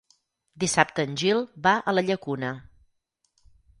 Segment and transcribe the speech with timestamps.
[0.61, 2.51] Dissabte en Gil va a la Llacuna.